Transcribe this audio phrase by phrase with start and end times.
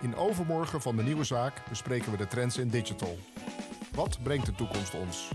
[0.00, 3.16] In overmorgen van de nieuwe zaak bespreken we de trends in digital.
[3.94, 5.30] Wat brengt de toekomst ons?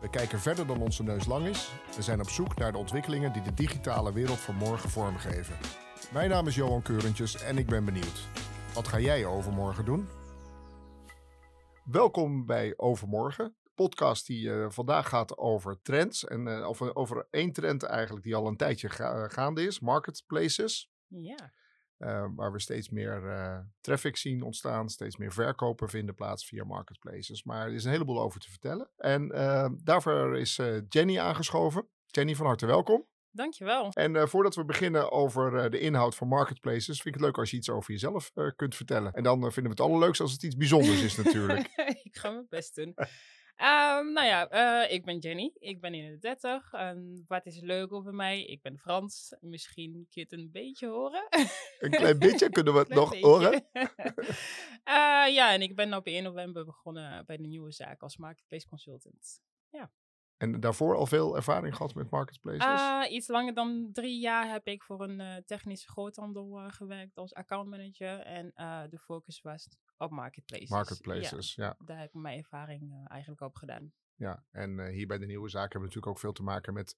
[0.00, 3.32] We kijken verder dan onze neus lang is en zijn op zoek naar de ontwikkelingen
[3.32, 5.56] die de digitale wereld van morgen vormgeven.
[6.12, 8.28] Mijn naam is Johan Keurentjes en ik ben benieuwd.
[8.74, 10.08] Wat ga jij overmorgen doen?
[11.84, 16.24] Welkom bij Overmorgen, de podcast die eh, vandaag gaat over trends.
[16.24, 20.90] En eh, over, over één trend eigenlijk die al een tijdje ga- gaande is, marketplaces.
[21.06, 21.52] Ja,
[21.98, 26.64] Eh, waar we steeds meer eh, traffic zien ontstaan, steeds meer verkopen vinden plaats via
[26.64, 27.44] marketplaces.
[27.44, 28.90] Maar er is een heleboel over te vertellen.
[28.96, 31.88] En eh, daarvoor is Jenny aangeschoven.
[32.06, 33.06] Jenny, van harte welkom.
[33.30, 33.90] dankjewel.
[33.92, 37.56] En voordat we beginnen over de inhoud van marketplaces, vind ik het leuk als je
[37.56, 39.12] iets over jezelf kunt vertellen.
[39.12, 41.66] En dan vinden we het allerleukst als het iets bijzonders is natuurlijk.
[42.02, 42.94] ik ga mijn best doen.
[43.56, 45.52] Ehm, nou ja, eh, ik ben Jenny.
[45.58, 46.72] Ik ben 31.
[46.72, 48.44] En wat is leuk over mij?
[48.44, 49.36] Ik ben Frans.
[49.40, 51.26] Misschien kun je het een beetje horen.
[51.78, 53.26] Een klein beetje kunnen we het nog beetje.
[53.26, 53.64] horen.
[54.84, 58.68] Eh, ja, en ik ben op 1 november begonnen bij de nieuwe zaak als marketplace
[58.68, 59.40] consultant.
[60.36, 62.80] En daarvoor al veel ervaring gehad met marketplaces?
[62.80, 67.16] Ah, iets langer dan drie jaar heb ik voor een eh, technische groothandel eh, gewerkt
[67.16, 68.20] als accountmanager.
[68.20, 68.52] En
[68.90, 70.68] de focus was op marketplaces.
[70.68, 71.76] Marketplaces, ja.
[71.78, 73.92] daar heb ik mijn ervaring eigenlijk op gedaan.
[74.16, 76.96] Ja, en hier bij de nieuwe zaken hebben we natuurlijk ook veel te maken met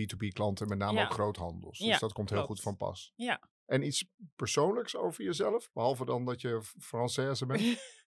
[0.00, 1.04] B2B klanten, met name Ja.
[1.04, 1.78] ook groothandels.
[1.78, 3.12] Dus Ja, dat komt heel goed van pas.
[3.16, 3.40] Ja.
[3.66, 4.04] En iets
[4.36, 7.60] persoonlijks over jezelf, behalve dan dat je Française bent?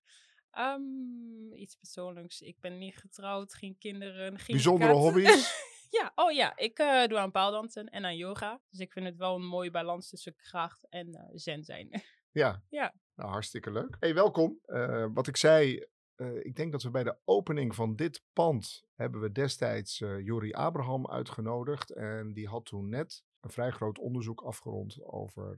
[0.54, 2.42] Ehm, iets persoonlijks.
[2.42, 5.72] Ik ben niet getrouwd, geen kinderen, geen Bijzondere hobby's?
[6.00, 6.58] ja, oh ja.
[6.58, 8.62] Ik eh, doe aan paaldansen en aan yoga.
[8.70, 11.90] Dus ik vind het wel een mooie balans tussen kracht en eh, zen zijn.
[12.32, 12.64] Ja.
[12.70, 12.94] Ja.
[13.16, 13.96] Nou, hartstikke leuk.
[14.00, 14.60] Hey, welkom.
[14.66, 15.86] Eh, wat ik zei,
[16.40, 20.54] ik denk dat we bij de opening van dit pand hebben we destijds eh Jori
[20.54, 21.92] Abraham uitgenodigd.
[21.92, 25.58] En die had toen net een vrij groot onderzoek afgerond over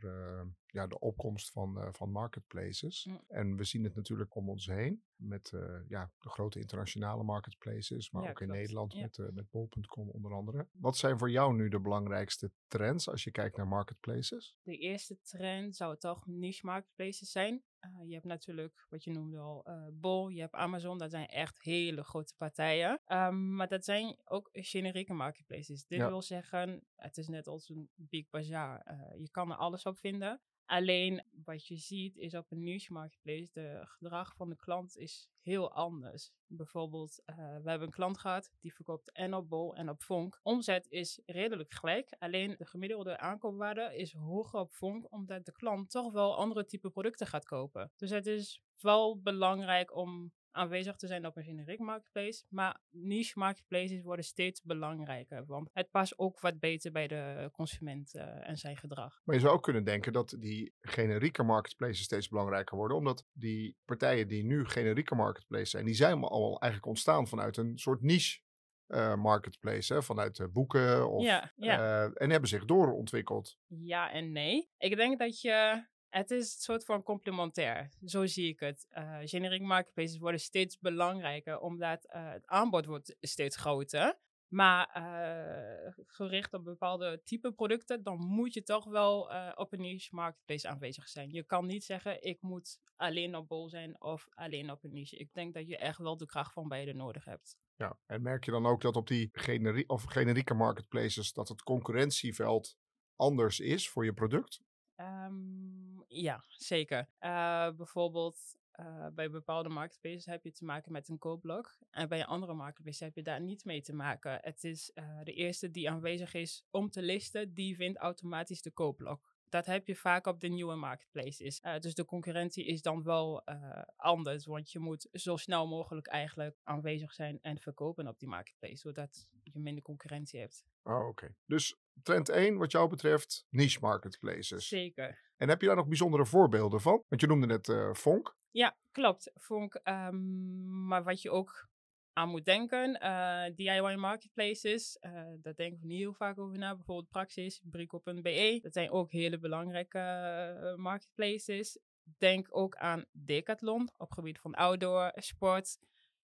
[0.76, 3.06] ja, de opkomst van, eh, van marketplaces.
[3.06, 3.20] Mm.
[3.28, 8.12] En we zien het natuurlijk om ons heen met eh, ja, de grote internationale marketplaces,
[8.12, 8.48] maar Ja, ook in.
[8.48, 9.02] Nederland Ja.
[9.02, 10.68] met, eh, met bol.com onder andere.
[10.72, 14.58] Wat zijn voor jou nu de belangrijkste trends als je kijkt naar marketplaces?
[14.64, 17.64] De eerste trend zou toch niche marketplaces zijn.
[18.06, 20.97] Je hebt natuurlijk, wat je noemde al, Bol, je hebt Amazon.
[20.97, 23.02] Dat zijn echt hele grote partijen.
[23.06, 25.85] Ehm, maar dat zijn ook generieke marketplaces.
[25.85, 26.08] Dit Ja.
[26.08, 28.96] wil zeggen, het is net als een Big Bazaar.
[29.18, 30.41] Je kan er alles op vinden.
[30.66, 35.30] Alleen wat je ziet is op een niche marketplace, de gedrag van de klant is
[35.42, 36.31] heel anders.
[36.48, 40.40] Bijvoorbeeld, eh, we hebben een klant gehad die verkoopt en op Bol en op Vonk.
[40.44, 45.90] Omzet is redelijk gelijk, alleen de gemiddelde aankoopwaarde is hoger op Vonk, omdat de klant
[45.90, 47.92] toch wel andere type producten gaat kopen.
[47.96, 53.39] Dus het is wel belangrijk om aanwezig te zijn op een generiek marketplace, maar niche
[53.39, 58.57] marketplaces worden steeds belangrijker, want het past ook wat beter bij de consument eh, en
[58.57, 59.21] zijn gedrag.
[59.23, 62.97] Maar je zou ook kunnen denken dat die generieke marketplaces steeds belangrijker worden.
[62.97, 67.77] Omdat die partijen die nu generieke marketplaces zijn, die zijn al eigenlijk ontstaan vanuit een
[67.77, 68.39] soort niche
[68.87, 69.93] eh, marketplace.
[69.93, 70.03] Hè?
[70.03, 72.09] Vanuit eh, boeken of, ja, ja.
[72.13, 73.57] en hebben zich doorontwikkeld.
[73.67, 74.69] Ja en nee.
[74.77, 75.85] Ik denk dat je.
[76.16, 77.90] Het is een soort van complementair.
[78.06, 78.88] Zo zie ik het.
[78.90, 84.18] Eh generic marketplaces worden steeds belangrijker, omdat eh, het aanbod wordt steeds groter.
[84.48, 90.16] Maar eh, gericht op bepaalde type producten, dan moet je toch wel op een niche
[90.16, 91.31] marketplace aanwezig zijn.
[91.31, 95.18] Je kan niet zeggen, ik moet alleen op Bol zijn of alleen op een niche.
[95.18, 97.58] Ik denk dat je echt wel de kracht van beide nodig hebt.
[97.76, 98.00] Ja.
[98.06, 102.78] En merk je dan ook dat op die generi of generieke marketplaces dat het concurrentieveld
[103.16, 104.64] anders is voor je product?
[104.96, 107.09] Ehm, ja, zeker.
[107.19, 108.38] Eh, bijvoorbeeld
[108.71, 111.77] eh, bij bepaalde marketplaces heb je te maken met een koopblok.
[111.89, 114.38] En bij andere marketplaces heb je daar niet mee te maken.
[114.41, 118.71] Het is eh, de eerste die aanwezig is om te listen, die vindt automatisch de
[118.71, 119.34] koopblok.
[119.50, 121.59] Dat heb je vaak op de nieuwe marketplaces.
[121.59, 124.45] Eh, dus de concurrentie is dan wel eh, anders.
[124.45, 128.75] Want je moet zo snel mogelijk eigenlijk aanwezig zijn en verkopen op die marketplace.
[128.75, 130.66] Zodat je minder concurrentie hebt.
[130.84, 131.35] Oh, oké.
[131.45, 134.67] Dus trend 1 wat jou betreft niche marketplaces.
[134.67, 135.23] Zeker.
[135.38, 137.03] En heb je daar nog bijzondere voorbeelden van?
[137.07, 138.35] Want je noemde net eh Vonk.
[138.52, 139.31] Ja, klopt.
[139.35, 141.70] Vonk, ehm, maar wat je ook
[142.16, 146.76] aan moet denken, eh, DIY marketplaces, eh daar denken we niet heel vaak over na.
[146.76, 151.79] Bijvoorbeeld Praxis, Brico.be, dat zijn ook hele belangrijke eh, marketplaces.
[152.17, 155.78] Denk ook aan Decathlon op gebied van outdoor, sport.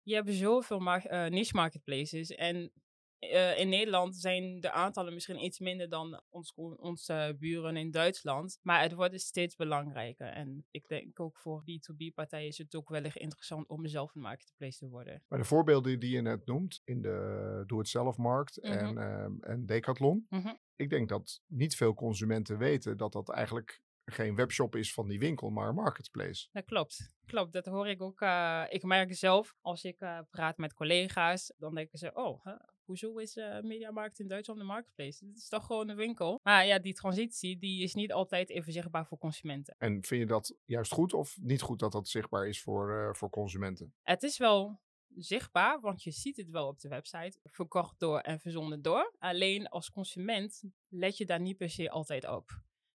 [0.02, 2.72] Je hebt zoveel mar- niche marketplaces en
[3.18, 8.58] eh, in Nederland zijn de aantallen misschien iets minder dan ons, onze buren in Duitsland.
[8.62, 10.26] Maar het wordt dus steeds belangrijker.
[10.26, 14.78] En ik denk ook voor B2B-partijen is het ook wellicht interessant om zelf een marketplace
[14.78, 15.22] te worden.
[15.28, 20.26] Maar de voorbeelden die je net noemt in de doe-het-zelf-markt en, ehm, en Decathlon.
[20.28, 20.54] Mhm.
[20.76, 25.18] Ik denk dat niet veel consumenten weten dat dat eigenlijk geen webshop is van die
[25.18, 26.48] winkel, maar een marketplace.
[26.52, 27.10] Dat klopt.
[27.26, 28.20] Klopt, dat hoor ik ook.
[28.20, 32.46] eh, ik merk zelf, als ik eh, praat met collega's, dan denken ze, oh,
[32.86, 35.26] hoezo is eh Mediamarkt in Duitsland een marketplace?
[35.26, 36.40] Het is toch gewoon een winkel?
[36.42, 39.74] Maar ja, die transitie, die is niet altijd even zichtbaar voor consumenten.
[39.78, 43.14] En vind je dat juist goed of niet goed dat dat zichtbaar is voor, eh,
[43.14, 43.94] voor consumenten?
[44.02, 44.80] Het is wel
[45.16, 49.14] zichtbaar, want je ziet het wel op de website, verkocht door en verzonden door.
[49.18, 52.50] Alleen als consument let je daar niet per se altijd op.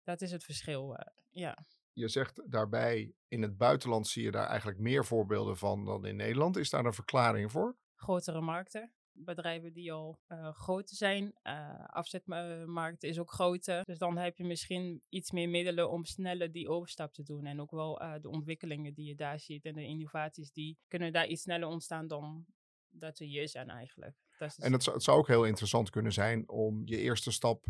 [0.02, 1.58] Dat is het verschil, eh, ja.
[1.92, 6.16] Je zegt daarbij, in het buitenland zie je daar eigenlijk meer voorbeelden van dan in
[6.16, 6.56] Nederland.
[6.56, 7.76] Is daar een verklaring voor?
[7.98, 8.92] grotere markten.
[9.24, 10.18] Bedrijven die al
[10.52, 11.34] groter zijn.
[11.42, 13.84] Uh, afzetmarkt is ook groter.
[13.84, 17.46] Dus dan heb je misschien iets meer middelen om sneller die overstap te doen.
[17.46, 21.12] En ook wel eh, de ontwikkelingen die je daar ziet en de innovaties die kunnen
[21.12, 22.46] daar iets sneller ontstaan dan
[22.88, 24.16] dat we hier zijn eigenlijk.
[24.38, 26.96] Dat is dus En het, zou- het zou ook heel interessant kunnen zijn om je
[26.96, 27.66] eerste stap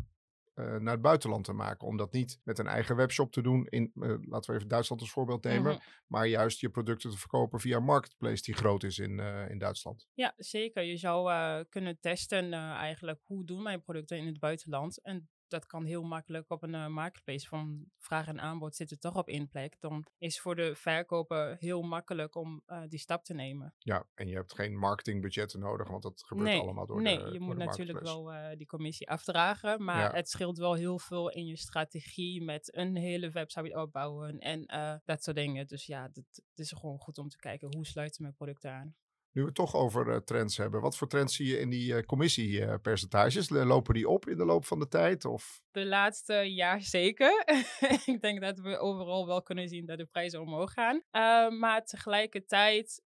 [0.58, 1.86] naar het buitenland te maken.
[1.86, 3.66] Om dat niet met een eigen webshop te doen.
[3.66, 5.72] In, eh, laten we even Duitsland als voorbeeld nemen.
[5.72, 5.82] Mhm.
[6.06, 9.58] Maar juist je producten te verkopen via een marketplace die groot is in, eh, in
[9.58, 10.06] Duitsland.
[10.14, 10.82] Ja, zeker.
[10.82, 15.02] Je zou eh, kunnen testen eh, eigenlijk hoe doen mijn producten in het buitenland.
[15.02, 18.98] En dat kan heel makkelijk op een eh, marketplace van vraag en aanbod zit er
[18.98, 19.76] toch op één plek.
[19.80, 23.74] Dan is voor de verkoper heel makkelijk om eh, die stap te nemen.
[23.78, 27.24] Ja, en je hebt geen marketingbudgetten nodig, want dat gebeurt nee, allemaal door nee, de
[27.24, 29.84] je door moet de natuurlijk wel eh, die commissie afdragen.
[29.84, 30.16] Maar Ja.
[30.16, 34.66] het scheelt wel heel veel in je strategie met een hele website opbouwen en
[35.04, 35.66] dat soort dingen.
[35.66, 38.96] Dus ja, het is gewoon goed om te kijken hoe sluiten mijn producten aan.
[39.32, 40.80] Nu we het toch over eh, trends hebben.
[40.80, 43.48] Wat voor trends zie je in die eh, commissiepercentages?
[43.48, 45.24] Lopen die op in de loop van de tijd?
[45.24, 47.44] Of De laatste jaar zeker.
[48.06, 50.94] ik denk dat we overal wel kunnen zien dat de prijzen omhoog gaan.
[50.96, 53.02] Uh, maar tegelijkertijd,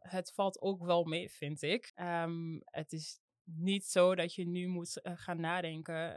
[0.00, 1.92] het valt ook wel mee, vind ik.
[1.96, 3.20] Um, het is
[3.56, 6.16] niet zo dat je nu moet uh, gaan nadenken.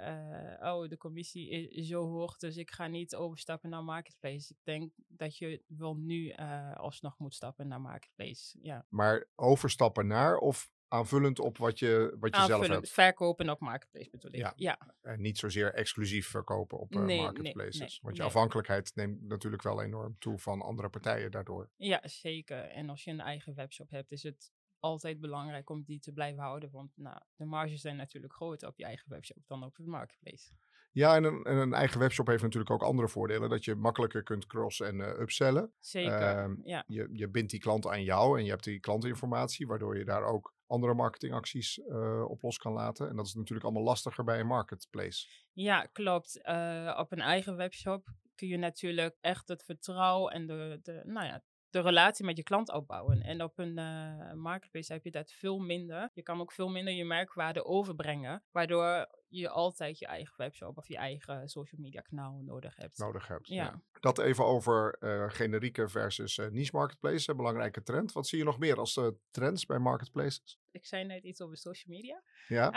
[0.61, 4.53] Uh, oh, de commissie is zo hoog, dus ik ga niet overstappen naar marketplace.
[4.53, 8.57] Ik denk dat je wel nu uh, alsnog moet stappen naar marketplace.
[8.61, 8.85] Ja.
[8.89, 12.89] Maar overstappen naar of aanvullend op wat je, wat je zelf hebt?
[12.89, 14.39] Verkopen op marketplace bedoel ik.
[14.39, 14.53] Ja.
[14.55, 14.79] ja.
[15.01, 17.79] En niet zozeer exclusief verkopen op nee, marketplaces.
[17.79, 21.69] Nee, nee, Want je afhankelijkheid neemt natuurlijk wel enorm toe van andere partijen daardoor.
[21.75, 22.57] Ja, zeker.
[22.57, 24.51] En als je een eigen webshop hebt, is het
[24.81, 26.71] altijd belangrijk om die te blijven houden.
[26.71, 30.53] Want nou, de marges zijn natuurlijk groter op je eigen webshop dan op het marketplace.
[30.91, 33.49] Ja, en een, en een eigen webshop heeft natuurlijk ook andere voordelen.
[33.49, 35.73] Dat je makkelijker kunt cross- en uh, upsellen.
[35.79, 36.83] Zeker, uh, ja.
[36.87, 40.23] Je, je bindt die klant aan jou en je hebt die klantinformatie, waardoor je daar
[40.23, 43.09] ook andere marketingacties uh, op los kan laten.
[43.09, 45.27] En dat is natuurlijk allemaal lastiger bij een marketplace.
[45.53, 46.39] Ja, klopt.
[46.43, 51.25] Uh, op een eigen webshop kun je natuurlijk echt het vertrouwen en de, de, nou
[51.25, 53.21] ja, de relatie met je klant opbouwen.
[53.21, 56.09] En op een uh, marketplace heb je dat veel minder.
[56.13, 60.87] Je kan ook veel minder je merkwaarde overbrengen, waardoor je altijd je eigen webshop of
[60.87, 62.97] je eigen social media kanaal nodig hebt.
[62.97, 63.47] Nodig hebt.
[63.47, 63.63] Ja.
[63.63, 63.81] ja.
[63.99, 68.11] Dat even over uh, generieke versus uh, niche marketplace, een belangrijke trend.
[68.11, 70.59] Wat zie je nog meer als uh, trends bij marketplaces?
[70.71, 72.23] Ik zei net iets over social media.
[72.47, 72.73] Ja.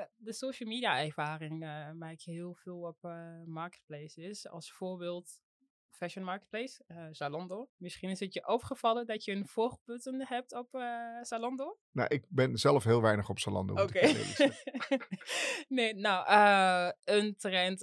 [0.00, 1.58] Uh, de social media ervaring
[1.98, 2.98] maak je heel veel op
[3.44, 4.48] marketplaces.
[4.48, 5.40] Als voorbeeld
[5.96, 7.68] fashion marketplace, uh, Zalando.
[7.76, 11.78] Misschien is het je opgevallen dat je een volgbutton hebt op uh, Zalando.
[11.92, 13.72] Nou, ik ben zelf heel weinig op Zalando.
[13.72, 13.82] Oké.
[13.82, 14.50] Okay.
[15.68, 17.82] nee, nou, uh, een trend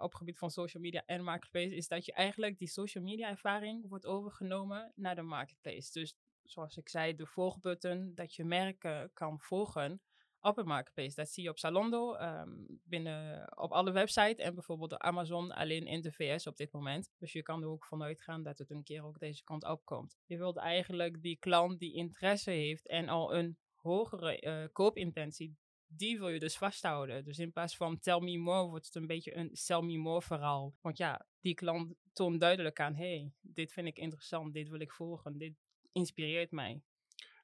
[0.00, 3.28] op het gebied van social media en marketplace is dat je eigenlijk die social media
[3.28, 5.92] ervaring wordt overgenomen naar de marketplace.
[5.92, 10.00] Dus zoals ik zei, de volgbutton, dat je merken kan volgen
[10.44, 11.14] op een marketplace.
[11.14, 15.86] Dat zie je op Zalando, um, binnen, op alle websites en bijvoorbeeld op Amazon alleen
[15.86, 17.10] in de VS op dit moment.
[17.18, 20.16] Dus je kan er ook vanuit gaan dat het een keer ook deze kant opkomt.
[20.26, 26.18] Je wilt eigenlijk die klant die interesse heeft en al een hogere uh, koopintentie, die
[26.18, 27.24] wil je dus vasthouden.
[27.24, 30.22] Dus in plaats van tell me more wordt het een beetje een sell me more
[30.22, 30.74] verhaal.
[30.80, 34.92] Want ja, die klant toont duidelijk aan, hey, dit vind ik interessant, dit wil ik
[34.92, 35.54] volgen, dit
[35.92, 36.82] inspireert mij.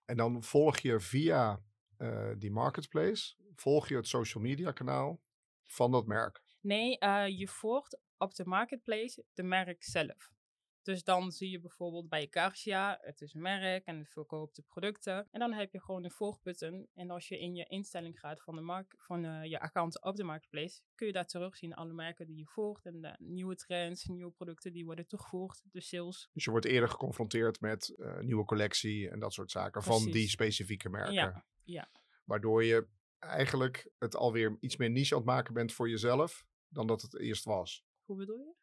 [0.04, 1.62] En dan volg je via
[2.00, 5.20] uh, die marketplace, volg je het social media kanaal
[5.64, 6.42] van dat merk?
[6.60, 10.32] Nee, uh, je volgt op de marketplace de merk zelf.
[10.82, 14.62] Dus dan zie je bijvoorbeeld bij Garcia, het is een merk en het verkoopt de
[14.62, 15.28] producten.
[15.30, 16.88] En dan heb je gewoon een volgbutton.
[16.94, 20.16] En als je in je instelling gaat van, de mark van uh, je account op
[20.16, 24.04] de marketplace, kun je daar terugzien alle merken die je volgt en de nieuwe trends,
[24.04, 26.28] nieuwe producten die worden toegevoegd, de sales.
[26.32, 30.02] Dus je wordt eerder geconfronteerd met uh, nieuwe collectie en dat soort zaken Precies.
[30.02, 31.12] van die specifieke merken.
[31.12, 31.90] Ja, ja.
[32.24, 36.86] Waardoor je eigenlijk het alweer iets meer niche aan het maken bent voor jezelf dan
[36.86, 37.84] dat het eerst was.
[38.04, 38.54] Hoe bedoel je?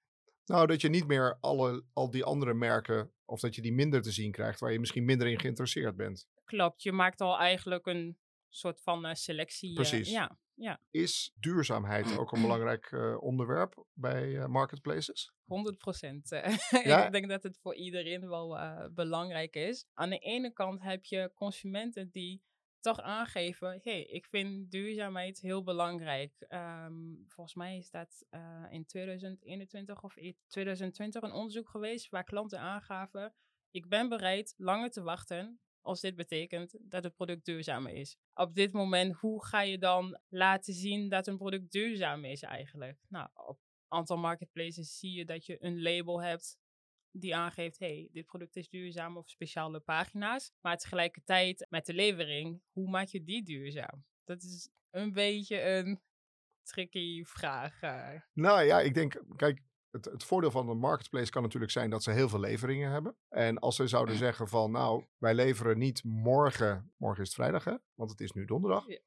[0.45, 4.01] Nou, dat je niet meer alle, al die andere merken, of dat je die minder
[4.01, 6.27] te zien krijgt, waar je misschien minder in geïnteresseerd bent.
[6.45, 8.17] Klopt, je maakt al eigenlijk een
[8.49, 9.73] soort van uh, selectie.
[9.73, 10.07] Precies.
[10.07, 10.81] Uh, ja, Ja.
[10.91, 15.33] Is duurzaamheid ook een belangrijk uh, onderwerp bij marketplaces?
[15.43, 16.29] 100 procent.
[16.83, 17.05] Ja?
[17.05, 18.57] ik denk dat het voor iedereen wel
[18.93, 19.85] belangrijk is.
[19.93, 22.41] Aan de ene kant heb je consumenten die
[22.79, 26.45] toch aangeven, hey, ik vind duurzaamheid heel belangrijk.
[26.49, 30.15] Um, volgens mij is dat uh, in 2021 of
[30.47, 33.33] 2020 een onderzoek geweest waar klanten aangaven,
[33.71, 38.17] ik ben bereid langer te wachten als dit betekent dat het product duurzamer is.
[38.33, 42.99] Op dit moment, hoe ga je dan laten zien dat een product duurzaam is eigenlijk?
[43.07, 46.57] Nou, op aantal marketplaces zie je dat je een label hebt
[47.19, 50.51] die aangeeft, hey, dit product is duurzaam of speciale pagina's.
[50.61, 54.05] Maar tegelijkertijd met de levering, hoe maak je die duurzaam?
[54.23, 56.01] Dat is een beetje een
[56.63, 57.81] tricky vraag.
[57.81, 58.09] Uh.
[58.33, 62.03] Nou ja, ik denk, kijk, het, het, voordeel van een marketplace kan natuurlijk zijn dat
[62.03, 63.15] ze heel veel leveringen hebben.
[63.29, 67.63] En als ze zouden zeggen van, nou, wij leveren niet morgen, morgen is het vrijdag
[67.63, 68.85] hè, want het is nu donderdag.
[68.87, 68.99] Ja.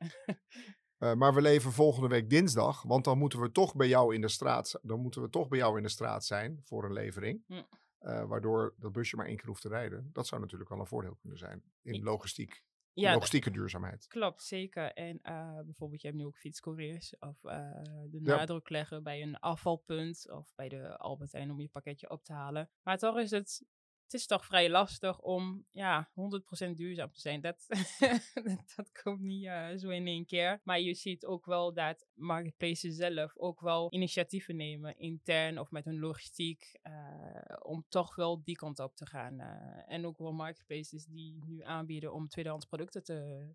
[0.99, 4.21] Uh, maar we leveren volgende week dinsdag, want dan moeten we toch bij jou in
[4.21, 7.45] de straat, dan moeten we toch bij jou in de straat zijn voor een levering.
[7.47, 7.67] Ja.
[8.03, 10.11] Uh, waardoor dat busje maar één keer hoeft te rijden.
[10.13, 12.65] Dat zou natuurlijk wel een voordeel kunnen zijn in logistiek.
[12.93, 14.07] Ja, logistieke duurzaamheid.
[14.07, 14.93] Klopt, zeker.
[14.93, 17.19] En uh, bijvoorbeeld, je hebt nu ook fietscouriers.
[17.19, 20.31] Of uh, de nadruk leggen bij een afvalpunt.
[20.31, 22.71] Of bij de Albert Heijn om je pakketje op te halen.
[22.83, 23.67] Maar toch is het
[24.11, 26.11] het is toch vrij lastig om ja,
[26.69, 27.41] 100% duurzaam te zijn.
[27.41, 27.67] Dat,
[28.77, 30.61] dat komt niet uh, zo in één keer.
[30.65, 35.85] Maar je ziet ook wel dat marketplaces zelf ook wel initiatieven nemen, intern of met
[35.85, 39.41] hun logistiek, uh, om toch wel die kant op te gaan.
[39.41, 43.49] Uh, en ook wel marketplaces die nu aanbieden om tweedehands producten te,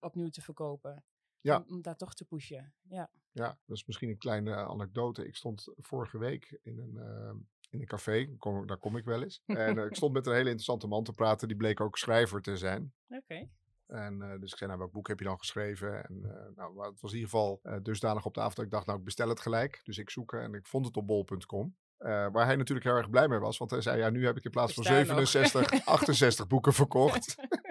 [0.00, 1.04] opnieuw te verkopen.
[1.40, 1.56] Ja.
[1.56, 2.74] Om, om dat toch te pushen.
[2.82, 3.10] Ja.
[3.32, 5.26] ja, dat is misschien een kleine anekdote.
[5.26, 8.36] Ik stond vorige week in een in een café.
[8.38, 9.42] Kom, daar kom ik wel eens.
[9.46, 11.48] En uh, ik stond met een hele interessante man te praten.
[11.48, 12.92] Die bleek ook schrijver te zijn.
[13.08, 13.22] Oké.
[13.22, 13.48] Okay.
[13.86, 16.04] En uh, dus ik zei, nou, welk boek heb je dan geschreven?
[16.04, 18.86] En uh, nou, het was in ieder geval dusdanig op de avond dat ik dacht,
[18.86, 19.80] nou, ik bestel het gelijk.
[19.84, 21.76] Dus ik zoek en ik vond het op bol.com.
[21.98, 23.58] waar hij natuurlijk heel erg blij mee was.
[23.58, 27.36] Want hij zei, ja, nu heb ik in plaats van 67, 68 boeken verkocht.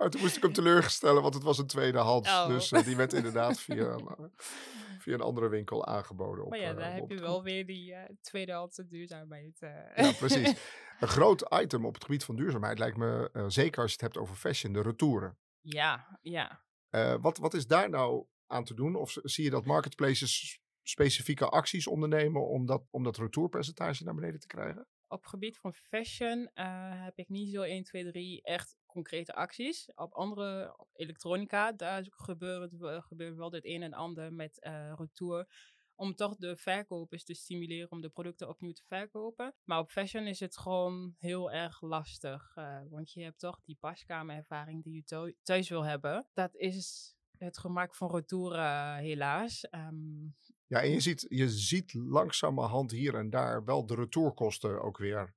[0.00, 2.28] maar toen moest ik hem teleurstellen, want het was een tweedehands.
[2.28, 2.46] Oh.
[2.46, 3.98] Dus die werd inderdaad via
[5.02, 6.44] via een andere winkel aangeboden.
[6.44, 9.58] Op, maar ja, uh, daar heb je wel weer die uh, tweedehandse duurzaamheid.
[9.94, 10.48] Ja, precies.
[11.00, 14.18] een groot item op het gebied van duurzaamheid lijkt me, zeker als je het hebt
[14.18, 15.38] over fashion, de retouren.
[15.60, 16.64] Ja, ja.
[17.20, 18.94] wat, wat is daar nou aan te doen?
[18.94, 24.40] Of zie je dat marketplaces specifieke acties ondernemen om dat, om dat retourpercentage naar beneden
[24.40, 24.86] te krijgen?
[25.08, 26.50] Op gebied van fashion
[27.04, 29.92] heb ik niet zo 1, 2, 3 echt concrete acties.
[29.94, 35.46] Op andere op elektronica, daar gebeurt, gebeurt wel het een en ander met uh, retour.
[35.94, 39.54] Om toch de verkopers te stimuleren om de producten opnieuw te verkopen.
[39.64, 42.56] Maar op fashion is het gewoon heel erg lastig.
[42.56, 46.26] Uh, want je hebt toch die paskamerervaring die je thuis wil hebben.
[46.32, 49.66] Dat is het gemak van retour uh, helaas.
[49.70, 54.98] Um, ja, en je ziet, je ziet langzamerhand hier en daar wel de retourkosten ook
[54.98, 55.34] weer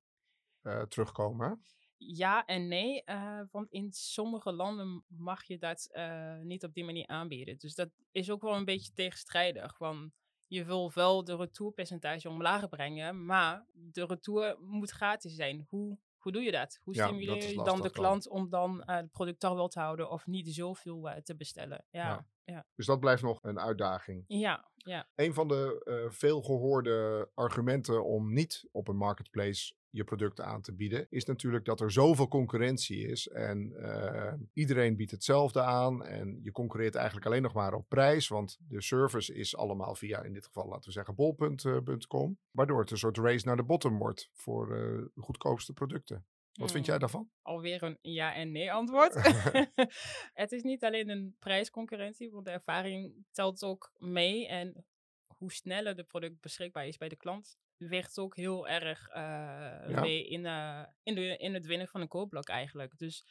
[0.87, 1.61] terugkomen
[2.07, 6.83] ja en nee, uh, want in sommige landen mag je dat uh, niet op die
[6.83, 7.57] manier aanbieden.
[7.57, 9.77] Dus dat is ook wel een beetje tegenstrijdig.
[9.77, 10.11] Want
[10.47, 15.65] je wil wel de retourpercentage omlaag brengen, maar de retour moet gratis zijn.
[15.69, 16.79] Hoe, hoe doe je dat?
[16.83, 20.09] Hoe stimuleer je dan de klant om dan uh, het product toch wel te houden
[20.09, 21.85] of niet zoveel te bestellen?
[21.91, 22.25] Ja, ja.
[22.45, 24.23] Ja, Dus dat blijft nog een uitdaging.
[24.27, 25.07] Ja, ja.
[25.15, 30.73] Een van de veel gehoorde argumenten om niet op een marketplace je producten aan te
[30.73, 33.27] bieden, is natuurlijk dat er zoveel concurrentie is.
[33.27, 36.05] En uh, iedereen biedt hetzelfde aan.
[36.05, 38.27] En je concurreert eigenlijk alleen nog maar op prijs.
[38.27, 42.37] Want de service is allemaal via, in dit geval laten we zeggen, bol.com.
[42.51, 46.25] Waardoor het een soort race naar de bottom wordt voor uh, de goedkoopste producten.
[46.53, 47.29] Wat vind jij daarvan?
[47.41, 49.13] Alweer een ja en nee antwoord.
[50.43, 54.47] het is niet alleen een prijsconcurrentie, want de ervaring telt ook mee.
[54.47, 54.85] En
[55.27, 60.27] hoe sneller de product beschikbaar is bij de klant, weegt ook heel erg uh, mee
[60.27, 62.97] in, uh, in, de, in het winnen van een koopblok eigenlijk.
[62.97, 63.25] Dus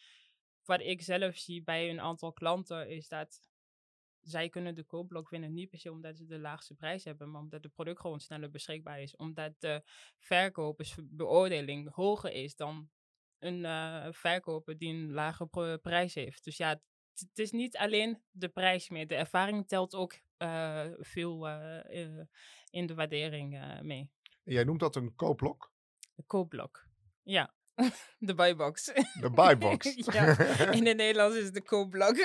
[0.64, 3.50] wat ik zelf zie bij een aantal klanten is dat
[4.20, 7.40] zij kunnen de koopblok winnen niet per se omdat ze de laagste prijs hebben, maar
[7.40, 9.16] omdat het product gewoon sneller beschikbaar is.
[9.16, 9.82] Omdat de
[10.18, 12.90] verkopersbeoordeling hoger is dan
[13.42, 16.44] een uh, verkoper die een lage prijs heeft.
[16.44, 16.68] Dus ja,
[17.14, 19.06] het is niet alleen de prijs meer.
[19.06, 20.20] De ervaring telt ook
[20.98, 21.48] veel
[22.70, 24.10] in de waardering mee.
[24.44, 25.72] Jij noemt dat een koopblok?
[26.14, 26.86] De koopblok,
[27.22, 27.54] ja.
[28.18, 28.84] De buybox.
[29.20, 29.94] De buybox.
[30.12, 30.38] ja,
[30.78, 32.16] in het Nederlands is het de koopblok.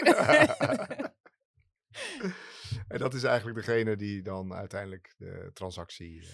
[2.88, 6.28] en dat is eigenlijk degene die dan uiteindelijk de transactie...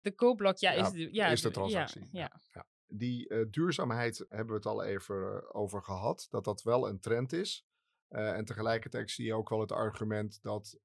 [0.00, 2.08] De koopblok, ja, is, de, ja, is de transactie.
[2.12, 2.66] Ja, ja.
[2.88, 6.26] Die uh, duurzaamheid hebben we het al even uh, over gehad.
[6.30, 7.66] Dat dat wel een trend is.
[8.08, 10.78] Eh, en tegelijkertijd zie je ook wel het argument dat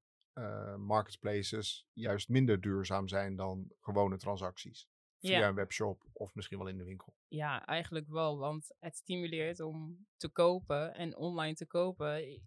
[0.77, 4.87] marketplaces juist minder duurzaam zijn dan gewone transacties.
[5.19, 5.47] Via Ja.
[5.47, 7.13] een webshop of misschien wel in de winkel.
[7.27, 12.41] Ja, eigenlijk wel, want het stimuleert om te kopen en online te kopen.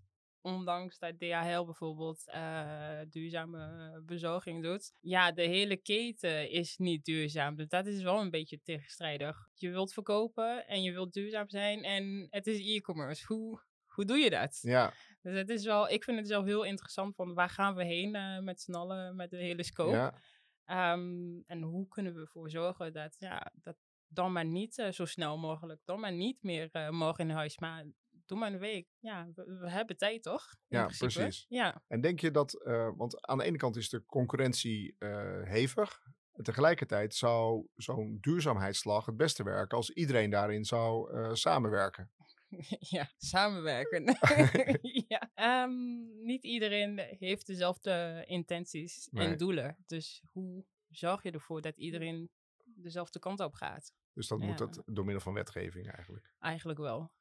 [0.44, 4.92] Ondanks dat DHL bijvoorbeeld eh, duurzame bezorging doet.
[5.00, 7.56] Ja, de hele keten is niet duurzaam.
[7.56, 9.48] Dus dat is wel een beetje tegenstrijdig.
[9.54, 13.26] Je wilt verkopen en je wilt duurzaam zijn en het is e-commerce.
[13.26, 14.58] Hoe, hoe doe je dat?
[14.62, 17.84] Ja, Dus het is wel, ik vind het zelf heel interessant van waar gaan we
[17.84, 19.96] heen eh, met z'n allen, met de hele scope.
[19.96, 20.20] ja,
[20.64, 25.04] Ehm, en hoe kunnen we ervoor zorgen dat, ja, dat dan maar niet eh, zo
[25.04, 27.84] snel mogelijk, dan maar niet meer eh, morgen in huis, maar
[28.26, 28.88] doe maar een week.
[28.98, 30.54] Ja, we, we hebben tijd toch?
[30.68, 31.12] In Ja, principe.
[31.12, 31.46] precies.
[31.48, 35.42] Ja, En denk je dat, eh, want aan de ene kant is de concurrentie eh,
[35.42, 36.02] hevig.
[36.42, 42.10] Tegelijkertijd zou zo'n duurzaamheidsslag het beste werken als iedereen daarin zou eh, samenwerken.
[42.96, 44.04] ja, samenwerken.
[45.08, 45.30] ja.
[45.34, 49.26] Ehm, niet iedereen heeft dezelfde intenties Nee.
[49.26, 49.76] en doelen.
[49.86, 52.30] Dus hoe zorg je ervoor dat iedereen
[52.64, 53.92] dezelfde kant op gaat?
[54.12, 54.66] Dus dat moet Ja.
[54.66, 56.34] dat door middel van wetgeving eigenlijk.
[56.38, 57.12] Eigenlijk wel.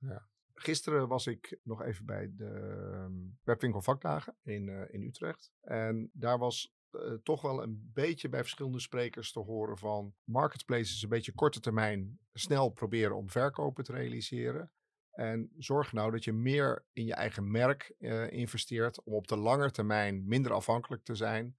[0.54, 2.50] Gisteren was ik nog even bij de
[2.92, 5.52] ehm, webwinkel vakdagen in, eh, in Utrecht.
[5.62, 11.04] En daar was eh, toch wel een beetje bij verschillende sprekers te horen van marketplaces
[11.04, 14.72] een beetje korte termijn snel proberen om verkopen te realiseren.
[15.12, 19.38] En zorg nou dat je meer in je eigen merk eh, investeert om op de
[19.38, 21.58] lange termijn minder afhankelijk te zijn,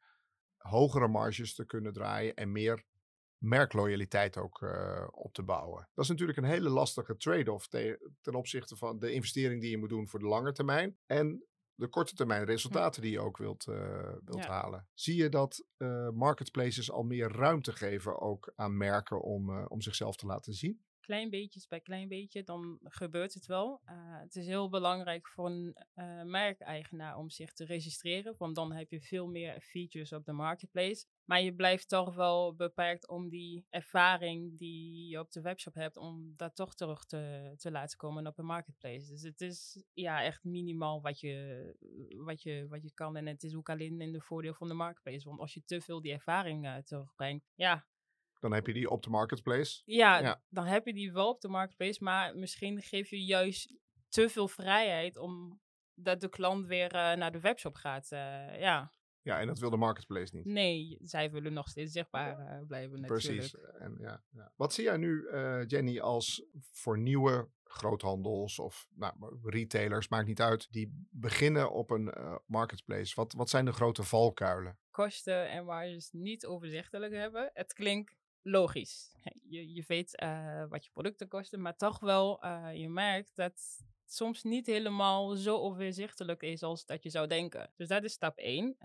[0.57, 2.85] hogere marges te kunnen draaien en meer
[3.45, 5.89] merkloyaliteit ook eh, op te bouwen.
[5.95, 9.79] Dat is natuurlijk een hele lastige trade-off te- ten opzichte van de investering die je
[9.79, 13.67] moet doen voor de lange termijn en de korte termijn resultaten die je ook wilt,
[13.67, 14.51] eh, wilt Ja.
[14.51, 14.89] halen.
[14.95, 20.17] Zie je dat eh, marketplaces al meer ruimte geven ook aan merken om, om zichzelf
[20.17, 20.83] te laten zien?
[21.01, 23.81] klein beetjes bij klein beetje, dan gebeurt het wel.
[23.85, 25.77] Het is heel belangrijk voor een
[26.31, 31.07] merkeigenaar om zich te registreren, want dan heb je veel meer features op de marketplace.
[31.25, 35.97] Maar je blijft toch wel beperkt om die ervaring die je op de webshop hebt,
[35.97, 39.09] om dat toch terug te, te laten komen op een marketplace.
[39.11, 41.75] Dus het is ja, echt minimaal wat je,
[42.17, 43.17] wat, je, wat je kan.
[43.17, 45.29] En het is ook alleen in de voordeel van de marketplace.
[45.29, 47.87] Want als je te veel die ervaring eh, terugbrengt, ja,
[48.41, 49.83] Dan heb je die op de marketplace.
[49.85, 50.43] ja, Ja.
[50.49, 53.77] dan heb je die wel op de marketplace, maar misschien geef je juist
[54.09, 55.61] te veel vrijheid om
[55.95, 58.13] dat de klant weer eh, naar de webshop gaat.
[58.13, 58.93] eh, ja,
[59.25, 60.45] Ja, en dat wil de marketplace niet.
[60.45, 63.39] nee, zij willen nog steeds zichtbaar eh, blijven natuurlijk.
[63.39, 63.55] Precies.
[63.79, 64.53] En, ja, ja.
[64.57, 70.41] Wat zie jij nu, eh, Jenny, als voor nieuwe groothandels of nou, retailers, maakt niet
[70.41, 73.15] uit, die beginnen op een eh, marketplace?
[73.15, 74.79] Wat, wat zijn de grote valkuilen?
[74.91, 77.51] Kosten en marges niet overzichtelijk hebben.
[77.55, 79.13] Het klinkt logisch.
[79.43, 83.85] Je, je weet eh, wat je producten kosten, maar toch wel, eh, je merkt dat
[84.15, 87.71] soms niet helemaal zo overzichtelijk is als dat je zou denken.
[87.77, 88.77] Dus dat is stap 1.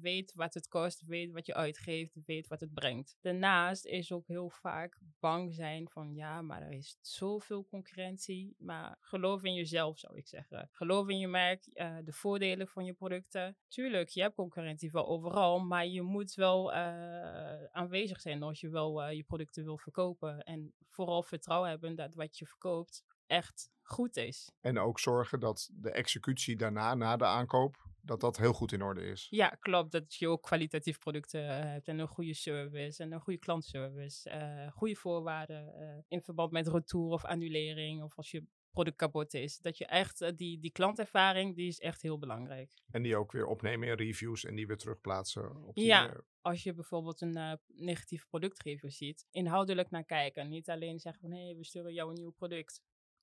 [0.00, 3.16] weet wat het kost, weet wat je uitgeeft, weet wat het brengt.
[3.20, 8.54] Daarnaast is ook heel vaak bang zijn van ja, maar er is zoveel concurrentie.
[8.58, 10.68] Maar geloof in jezelf, zou ik zeggen.
[10.72, 13.56] Geloof in je merk, eh, de voordelen van je producten.
[13.68, 18.68] Tuurlijk, je hebt concurrentie wel overal, maar je moet wel eh, aanwezig zijn als je
[18.68, 20.42] wel eh, je producten wil verkopen.
[20.42, 24.50] En vooral vertrouwen hebben dat wat je verkoopt echt goed is.
[24.60, 28.82] En ook zorgen dat de executie daarna, na de aankoop, dat dat heel goed in
[28.82, 29.26] orde is.
[29.30, 29.92] Ja, klopt.
[29.92, 34.30] Dat je ook kwalitatief producten eh, hebt en een goede service en een goede klantservice.
[34.30, 39.34] eh goede voorwaarden eh, in verband met retour of annulering of als je product kapot
[39.34, 39.58] is.
[39.58, 42.72] Dat je echt, die, die klantervaring, die is echt heel belangrijk.
[42.90, 46.20] En die ook weer opnemen in reviews en die weer terugplaatsen op die, Ja.
[46.40, 50.48] Als je bijvoorbeeld een eh, negatieve productreview ziet, inhoudelijk naar kijken.
[50.48, 52.80] Niet alleen zeggen van, hé, we sturen jou een nieuw product.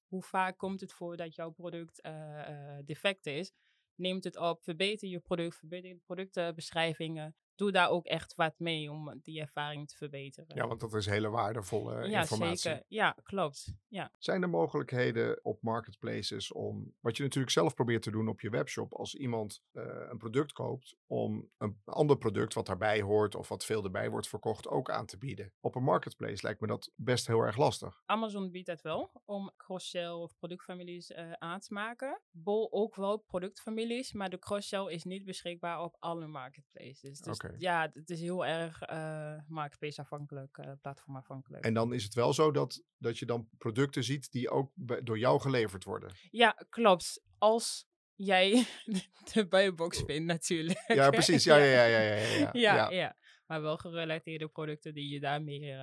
[0.10, 3.52] Hoe vaak komt het voor dat jouw product eh, eh, defect is?
[3.95, 7.36] Neem het op, verbeter je product, verbeter de productbeschrijvingen.
[7.60, 10.56] Doe daar ook echt wat mee om die ervaring te verbeteren.
[10.56, 12.58] ja, want dat is hele waardevolle ja, informatie.
[12.58, 12.84] zeker.
[12.88, 13.74] Ja, klopt.
[13.88, 14.12] Ja.
[14.17, 18.50] Zijn er mogelijkheden op marketplaces om, wat je natuurlijk zelf probeert te doen op je
[18.50, 23.48] webshop, als iemand eh, een product koopt, om een ander product wat daarbij hoort of
[23.48, 25.54] wat veel erbij wordt verkocht ook aan te bieden?
[25.60, 28.02] Op een marketplace lijkt me dat best heel erg lastig.
[28.06, 32.22] Amazon biedt het wel om cross-sell of productfamilies eh, aan te maken.
[32.32, 37.19] Bol ook wel productfamilies, maar de cross-sell is niet beschikbaar op alle marketplaces.
[37.19, 41.66] Dus Ja, het is heel erg eh marketplace afhankelijk, eh platformafhankelijk.
[41.66, 45.04] En dan is het wel zo dat, dat je dan producten ziet die ook bij-
[45.04, 46.12] door jou geleverd worden.
[46.32, 47.22] Ja, klopt.
[47.38, 48.66] Als jij
[49.34, 50.84] de buybox vindt natuurlijk.
[50.88, 51.44] Ja, precies.
[51.44, 52.50] Ja, ja, ja, ja, ja, ja, ja.
[52.60, 53.16] Ja, ja.
[53.50, 55.76] Maar wel gerelateerde producten die je daarmee, uh,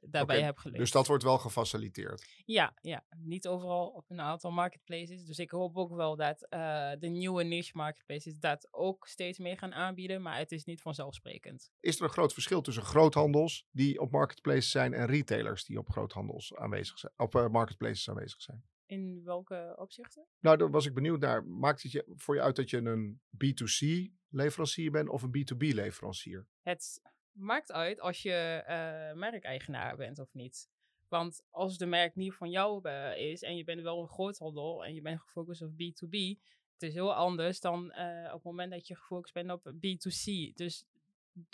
[0.00, 0.80] daarbij Oké, hebt geleerd.
[0.80, 2.42] Dus dat wordt wel gefaciliteerd.
[2.44, 5.24] Ja, ja, niet overal op een aantal marketplaces.
[5.24, 9.58] Dus ik hoop ook wel dat eh, de nieuwe niche marketplaces dat ook steeds meer
[9.58, 11.72] gaan aanbieden, maar het is niet vanzelfsprekend.
[11.80, 15.90] Is er een groot verschil tussen groothandels die op marketplaces zijn en retailers die op
[15.90, 18.64] groothandels aanwezig zijn, op eh, marketplaces aanwezig zijn?
[18.94, 20.26] In welke opzichten?
[20.40, 21.44] Nou, daar was ik benieuwd naar.
[21.44, 25.74] Maakt het je, voor je uit dat je een B2C leverancier bent of een B2B
[25.74, 26.46] leverancier?
[26.62, 27.00] Het
[27.32, 30.68] maakt uit als je eh, merkeigenaar bent of niet.
[31.08, 34.84] Want als de merk niet van jou eh, is en je bent wel een groothandel
[34.84, 36.40] en je bent gefocust op B2B,
[36.72, 40.54] het is heel anders dan eh, op het moment dat je gefocust bent op B2C.
[40.54, 40.86] Dus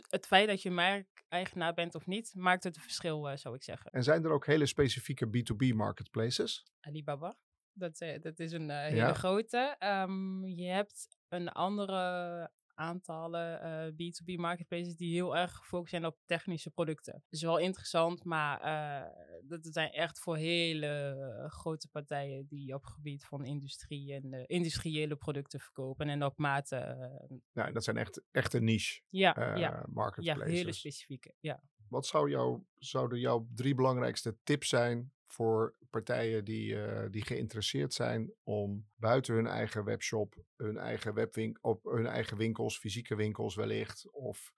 [0.08, 3.62] het feit dat je merkeigenaar bent of niet, maakt het een verschil, eh, zou ik
[3.62, 3.90] zeggen.
[3.90, 6.66] En zijn er ook hele specifieke B2B marketplaces?
[6.80, 7.36] Alibaba,
[7.72, 9.12] dat, eh, dat is een eh, hele Ja.
[9.12, 9.76] grote.
[9.78, 16.18] Ehm, je hebt een andere aantallen eh, B2B marketplaces die heel erg gefocust zijn op
[16.24, 17.12] technische producten.
[17.12, 19.10] Dat is wel interessant, maar eh,
[19.44, 24.32] dat zijn echt voor hele eh, grote partijen die op het gebied van industrie en
[24.32, 26.76] eh, industriële producten verkopen en op mate.
[26.76, 30.52] eh, Nou, dat zijn echt, echt een niche ja, eh, ja, ja, marketplaces.
[30.52, 31.34] hele specifieke.
[31.40, 31.62] Ja.
[31.88, 32.30] Wat zou
[32.78, 39.34] zouden jouw drie belangrijkste tips zijn voor partijen die, eh, die geïnteresseerd zijn om buiten
[39.34, 44.52] hun eigen webshop, hun eigen webwinkel, op hun eigen winkels, fysieke winkels wellicht, of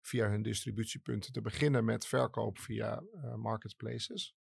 [0.00, 4.36] via hun distributiepunten te beginnen met verkoop via eh, marketplaces?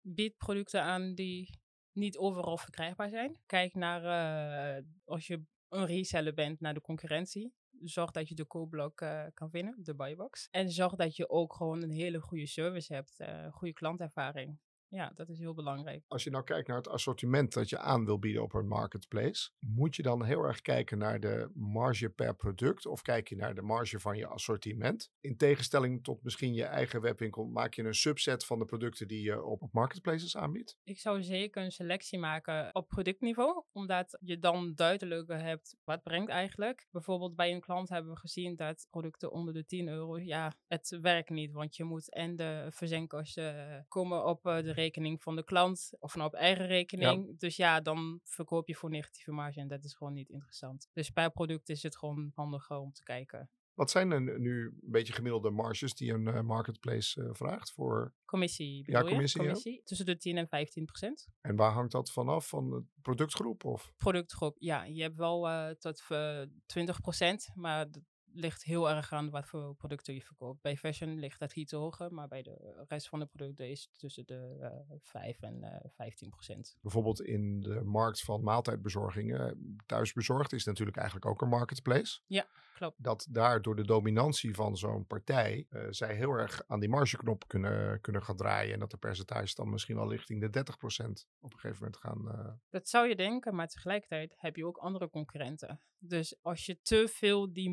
[0.00, 1.60] Bied producten aan die
[1.92, 3.40] niet overal verkrijgbaar zijn.
[3.46, 7.54] Kijk naar, eh, als je een reseller bent, naar de concurrentie.
[7.84, 10.48] Zorg dat je de koopblok eh, kan vinden, de buybox.
[10.50, 14.58] En zorg dat je ook gewoon een hele goede service hebt, eh goede klantervaring.
[14.92, 16.04] Ja, dat is heel belangrijk.
[16.08, 19.50] Als je nou kijkt naar het assortiment dat je aan wil bieden op een marketplace,
[19.58, 23.54] moet je dan heel erg kijken naar de marge per product of kijk je naar
[23.54, 25.10] de marge van je assortiment?
[25.20, 29.22] In tegenstelling tot misschien je eigen webwinkel, maak je een subset van de producten die
[29.22, 30.78] je op, op marketplaces aanbiedt?
[30.84, 36.30] Ik zou zeker een selectie maken op productniveau, omdat je dan duidelijker hebt wat brengt
[36.30, 36.86] eigenlijk.
[36.90, 40.98] Bijvoorbeeld bij een klant hebben we gezien dat producten onder de 10 euro, ja, het
[41.00, 45.36] werkt niet, want je moet en de verzendkosten eh, komen op eh, de rekening van
[45.36, 47.38] de klant of nou op eigen rekening.
[47.38, 50.88] Dus ja, dan verkoop je voor negatieve marge en dat is gewoon niet interessant.
[50.92, 53.50] Dus per product is het gewoon handiger om te kijken.
[53.74, 58.14] Wat zijn er nu een beetje gemiddelde marges die een eh, marketplace eh, vraagt voor?
[58.24, 59.08] Commissie bedoel je?
[59.08, 59.80] commissie, ja.
[59.84, 61.28] Tussen de 10 en 15 procent.
[61.40, 62.48] En waar hangt dat vanaf?
[62.48, 63.64] Van de productgroep?
[63.64, 63.92] Of?
[63.96, 68.02] productgroep, ja, je hebt wel eh, tot eh 20%, maar dat
[68.34, 70.60] ligt heel erg aan wat voor producten je verkoopt.
[70.62, 73.98] Bij fashion ligt dat iets hoger, maar bij de rest van de producten is het
[73.98, 76.76] tussen de eh 5 en eh 15%.
[76.80, 82.20] Bijvoorbeeld in de markt van maaltijdbezorgingen, thuisbezorgd is natuurlijk eigenlijk ook een marketplace.
[82.26, 83.02] Ja, klopt.
[83.02, 87.48] Dat daar door de dominantie van zo'n partij eh, zij heel erg aan die margeknop
[87.48, 88.72] kunnen, kunnen gaan draaien.
[88.72, 92.28] En dat de percentages dan misschien wel richting de 30% op een gegeven moment gaan.
[92.30, 95.80] eh, Dat zou je denken, maar tegelijkertijd heb je ook andere concurrenten.
[95.98, 97.70] Dus als je te veel die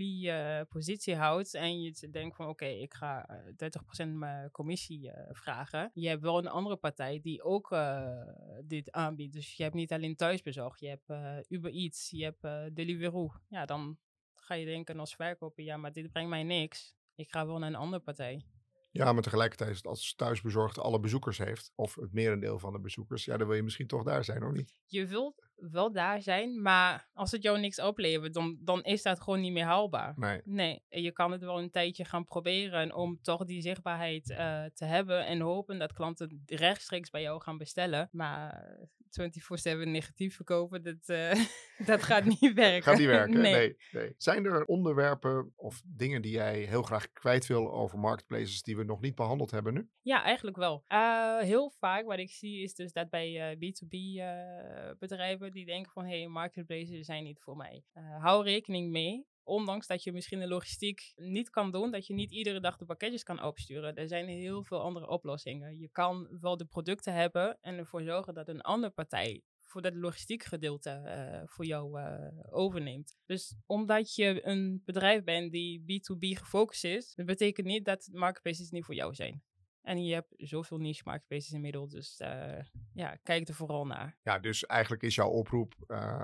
[0.00, 3.70] monopolie-positie houdt en je denkt van oké, ik ga eh,
[4.04, 5.90] 30% mijn commissie eh, vragen.
[5.94, 8.22] Je hebt wel een andere partij die ook eh,
[8.64, 9.32] dit aanbiedt.
[9.32, 13.32] Dus je hebt niet alleen thuisbezorgd, je hebt eh, Uber Eats, je hebt eh, Deliveroo.
[13.48, 13.98] Ja, dan
[14.34, 16.94] ga je denken als verkoper, ja, maar dit brengt mij niks.
[17.14, 18.44] Ik ga wel naar een andere partij.
[18.90, 23.36] Ja, maar tegelijkertijd als thuisbezorgd alle bezoekers heeft, of het merendeel van de bezoekers, ja,
[23.36, 24.74] dan wil je misschien toch daar zijn, of niet?
[24.86, 29.20] je wilt wel daar zijn, maar als het jou niks oplevert, dan, dan is dat
[29.20, 30.14] gewoon niet meer haalbaar.
[30.16, 30.40] Nee.
[30.44, 34.84] Nee, je kan het wel een tijdje gaan proberen om toch die zichtbaarheid eh, te
[34.84, 38.08] hebben en hopen dat klanten rechtstreeks bij jou gaan bestellen.
[38.12, 38.78] Maar
[39.10, 41.32] 24/7 negatief verkopen, dat, eh,
[41.90, 42.82] dat gaat niet werken.
[42.82, 43.40] Gaat niet werken.
[43.40, 43.52] Nee.
[43.52, 43.76] Nee.
[43.90, 48.76] Nee, Zijn er onderwerpen of dingen die jij heel graag kwijt wil over marketplaces die
[48.76, 49.88] we nog niet behandeld hebben nu?
[50.02, 50.84] Ja, eigenlijk wel.
[50.86, 55.92] Eh, heel vaak wat ik zie is dus dat bij B2B eh, bedrijven die denken
[55.92, 57.84] van hé, hey, marketplaces zijn niet voor mij.
[58.18, 59.26] Hou rekening mee.
[59.50, 62.84] Ondanks dat je misschien de logistiek niet kan doen, dat je niet iedere dag de
[62.84, 63.94] pakketjes kan opsturen.
[63.94, 65.78] Er zijn heel veel andere oplossingen.
[65.78, 69.94] Je kan wel de producten hebben en ervoor zorgen dat een andere partij voor dat
[69.94, 73.16] logistiek gedeelte eh, voor jou eh, overneemt.
[73.26, 78.70] Dus omdat je een bedrijf bent die B2B gefocust is, dat betekent niet dat marketplaces
[78.70, 79.42] niet voor jou zijn.
[79.82, 84.18] En je hebt zoveel niche marketplaces inmiddels, dus eh, ja, kijk er vooral naar.
[84.22, 85.74] Ja, dus eigenlijk is jouw oproep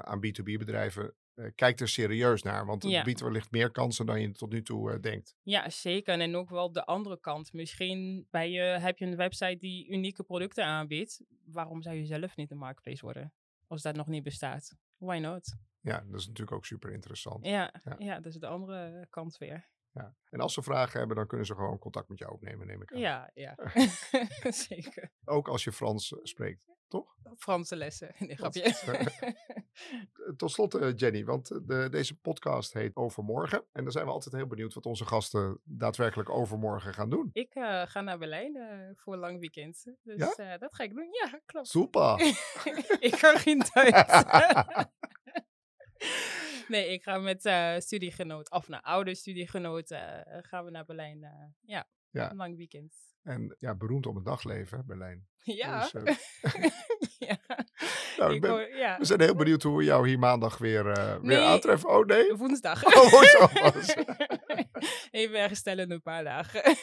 [0.02, 1.10] aan B2B-bedrijven, eh,
[1.55, 3.03] kijk er serieus naar, want het Ja.
[3.03, 5.37] biedt wellicht meer kansen dan je tot nu toe eh, denkt.
[5.42, 6.20] Ja, zeker.
[6.20, 7.53] En ook wel de andere kant.
[7.53, 11.25] Misschien bij je, heb je een website die unieke producten aanbiedt.
[11.44, 13.33] Waarom zou je zelf niet een marketplace worden?
[13.66, 14.75] Als dat nog niet bestaat.
[14.96, 15.57] Why not?
[15.81, 17.46] Ja, dat is natuurlijk ook super interessant.
[17.46, 17.94] Ja, Ja.
[17.99, 18.14] ja.
[18.20, 19.68] dat is de andere kant weer.
[19.92, 20.14] Ja.
[20.31, 22.92] En als ze vragen hebben, dan kunnen ze gewoon contact met jou opnemen, neem ik
[22.92, 23.01] aan.
[23.01, 23.55] Ja, ja.
[24.68, 25.11] Zeker.
[25.25, 27.16] Ook als je Frans eh, spreekt, toch?
[27.37, 28.14] Franse lessen.
[28.18, 28.75] Nee, grapje.
[30.37, 33.64] Tot slot, eh, Jenny, want eh, de, deze podcast heet Overmorgen.
[33.72, 37.31] En dan zijn we altijd heel benieuwd wat onze gasten daadwerkelijk overmorgen gaan doen.
[37.33, 39.85] ik eh, ga naar Berlijn eh, voor een lang weekend.
[40.03, 40.53] Dus Ja?
[40.53, 41.09] eh, dat ga ik doen.
[41.25, 41.68] Ja, klopt.
[41.68, 42.20] Super!
[43.09, 44.25] ik kan geen Duits.
[46.68, 51.22] nee, ik ga met eh studiegenoot, of naar oude studiegenoot, eh, gaan we naar Berlijn.
[51.25, 52.31] eh, ja, Ja.
[52.31, 52.94] een lang weekend.
[53.22, 55.27] en ja, beroemd om het dagleven, Berlijn.
[55.42, 55.81] Ja.
[55.81, 56.75] Dus, eh, ja.
[58.26, 58.98] Nou, ik ben- hoor- ja.
[58.98, 61.46] we zijn heel benieuwd hoe we jou hier maandag weer, eh, weer Nee.
[61.46, 61.88] aantreffen.
[61.90, 62.32] Oh nee?
[62.38, 62.84] Woensdag.
[62.84, 63.10] Oh,
[63.62, 63.94] was.
[65.10, 66.62] Even herstellen een paar dagen.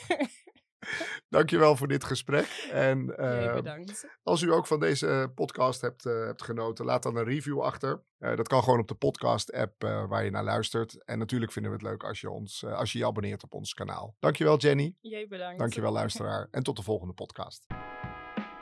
[1.30, 2.68] Dankjewel voor dit gesprek.
[2.72, 4.08] En Jij eh, bedankt.
[4.24, 8.04] als u ook van deze podcast hebt, eh, hebt genoten, laat dan een review achter.
[8.20, 11.04] Eh, dat kan gewoon op de podcast-app eh, waar je naar luistert.
[11.06, 13.54] En natuurlijk vinden we het leuk als je, ons, eh, als je je abonneert op
[13.54, 14.16] ons kanaal.
[14.20, 14.96] Dankjewel Jenny.
[15.02, 15.60] Jij bedankt.
[15.60, 16.48] Dankjewel luisteraar.
[16.52, 17.66] En tot de volgende podcast.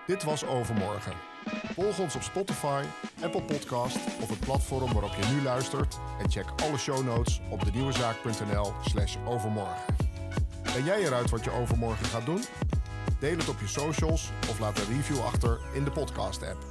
[0.07, 1.13] Dit was Overmorgen.
[1.73, 2.83] Volg ons op Spotify,
[3.21, 5.99] Apple Podcast of het platform waarop je nu luistert.
[6.19, 9.95] En check alle show notes op denieuwezaak.nl slash overmorgen.
[10.73, 12.43] Ben jij eruit wat je overmorgen gaat doen?
[13.19, 16.70] Deel het op je socials of laat een review achter in de podcast app.